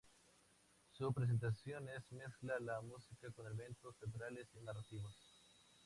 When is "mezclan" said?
2.09-2.65